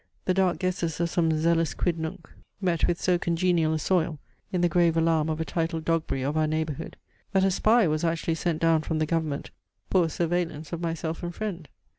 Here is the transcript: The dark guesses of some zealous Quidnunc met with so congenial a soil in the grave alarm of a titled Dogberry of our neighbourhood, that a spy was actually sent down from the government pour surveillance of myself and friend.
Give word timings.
The 0.25 0.33
dark 0.33 0.57
guesses 0.57 0.99
of 0.99 1.11
some 1.11 1.37
zealous 1.39 1.75
Quidnunc 1.75 2.25
met 2.59 2.87
with 2.87 2.99
so 2.99 3.19
congenial 3.19 3.71
a 3.71 3.77
soil 3.77 4.17
in 4.51 4.61
the 4.61 4.67
grave 4.67 4.97
alarm 4.97 5.29
of 5.29 5.39
a 5.39 5.45
titled 5.45 5.85
Dogberry 5.85 6.23
of 6.27 6.35
our 6.35 6.47
neighbourhood, 6.47 6.97
that 7.33 7.43
a 7.43 7.51
spy 7.51 7.87
was 7.87 8.03
actually 8.03 8.33
sent 8.33 8.63
down 8.63 8.81
from 8.81 8.97
the 8.97 9.05
government 9.05 9.51
pour 9.91 10.09
surveillance 10.09 10.73
of 10.73 10.81
myself 10.81 11.21
and 11.21 11.35
friend. 11.35 11.69